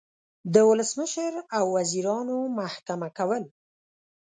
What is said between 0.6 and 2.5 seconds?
ولسمشر او وزیرانو